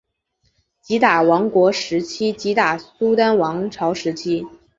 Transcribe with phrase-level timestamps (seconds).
[0.81, 4.47] 吉打王国时期吉打苏丹王朝时期